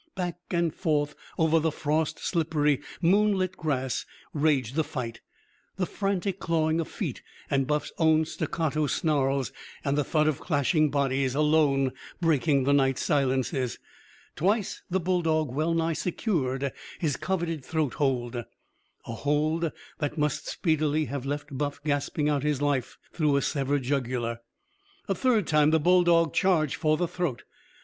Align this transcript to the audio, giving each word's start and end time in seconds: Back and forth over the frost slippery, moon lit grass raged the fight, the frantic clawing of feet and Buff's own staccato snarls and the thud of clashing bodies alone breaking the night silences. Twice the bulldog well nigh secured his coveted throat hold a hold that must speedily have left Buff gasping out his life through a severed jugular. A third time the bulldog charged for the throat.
Back 0.15 0.39
and 0.49 0.73
forth 0.73 1.13
over 1.37 1.59
the 1.59 1.71
frost 1.71 2.17
slippery, 2.17 2.81
moon 3.03 3.33
lit 3.37 3.55
grass 3.55 4.03
raged 4.33 4.73
the 4.73 4.83
fight, 4.83 5.21
the 5.75 5.85
frantic 5.85 6.39
clawing 6.39 6.79
of 6.79 6.87
feet 6.87 7.21
and 7.51 7.67
Buff's 7.67 7.91
own 7.99 8.25
staccato 8.25 8.87
snarls 8.87 9.53
and 9.85 9.95
the 9.95 10.03
thud 10.03 10.27
of 10.27 10.39
clashing 10.39 10.89
bodies 10.89 11.35
alone 11.35 11.91
breaking 12.19 12.63
the 12.63 12.73
night 12.73 12.97
silences. 12.97 13.77
Twice 14.35 14.81
the 14.89 14.99
bulldog 14.99 15.53
well 15.53 15.75
nigh 15.75 15.93
secured 15.93 16.71
his 16.97 17.15
coveted 17.15 17.63
throat 17.63 17.93
hold 17.93 18.35
a 18.37 18.45
hold 19.05 19.71
that 19.99 20.17
must 20.17 20.47
speedily 20.47 21.05
have 21.05 21.27
left 21.27 21.55
Buff 21.55 21.79
gasping 21.83 22.27
out 22.27 22.41
his 22.41 22.59
life 22.59 22.97
through 23.13 23.35
a 23.35 23.41
severed 23.43 23.83
jugular. 23.83 24.39
A 25.07 25.13
third 25.13 25.45
time 25.45 25.69
the 25.69 25.79
bulldog 25.79 26.33
charged 26.33 26.77
for 26.77 26.97
the 26.97 27.07
throat. 27.07 27.43